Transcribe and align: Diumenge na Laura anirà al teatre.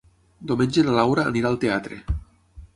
Diumenge 0.51 0.85
na 0.87 0.95
Laura 0.95 1.27
anirà 1.33 1.53
al 1.53 1.61
teatre. 1.67 2.03